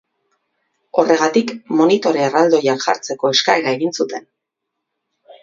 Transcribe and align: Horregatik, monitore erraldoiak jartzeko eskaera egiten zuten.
Horregatik, 1.01 1.53
monitore 1.81 2.23
erraldoiak 2.29 2.83
jartzeko 2.87 3.31
eskaera 3.35 3.77
egiten 3.79 3.95
zuten. 4.01 4.29